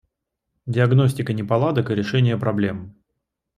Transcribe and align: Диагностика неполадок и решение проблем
Диагностика 0.65 1.31
неполадок 1.31 1.91
и 1.91 1.95
решение 1.95 2.35
проблем 2.35 2.95